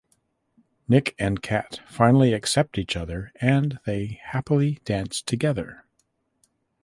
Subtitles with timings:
[0.87, 5.85] Nick and Kat finally accept each other and they happily dance together.